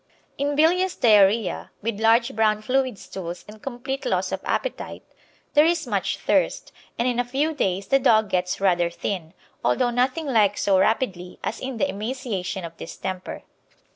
In 0.39 0.55
bilious 0.55 0.95
diarrhoea, 0.95 1.69
with 1.83 1.99
large 2.01 2.35
brown 2.35 2.63
fluid 2.63 2.97
stools 2.97 3.45
and 3.47 3.61
complete 3.61 4.03
loss 4.03 4.31
of 4.31 4.41
appetite, 4.45 5.03
there 5.53 5.63
is 5.67 5.85
much 5.85 6.17
thirst, 6.17 6.71
and 6.97 7.07
in 7.07 7.19
a 7.19 7.23
few 7.23 7.53
days 7.53 7.85
the 7.85 7.99
dog 7.99 8.27
gets 8.27 8.59
rather 8.59 8.89
thin, 8.89 9.35
although 9.63 9.91
nothing 9.91 10.25
like 10.25 10.57
so 10.57 10.79
rapidly 10.79 11.37
as 11.43 11.59
in 11.59 11.77
the 11.77 11.87
emaciation 11.87 12.65
of 12.65 12.77
distemper. 12.77 13.43